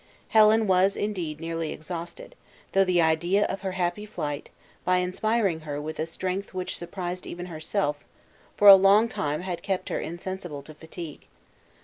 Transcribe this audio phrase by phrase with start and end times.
[0.29, 2.33] Helen was indeed nearly exhausted,
[2.71, 4.49] though the idea of her happy flight,
[4.83, 8.03] by inspiring her with a strength which surprised even herself,
[8.57, 11.27] for a long time had kept her insensible to fatigue.